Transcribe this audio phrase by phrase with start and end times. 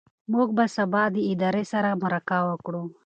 [0.33, 2.83] موږ به سبا د ادارې سره مرکه وکړو.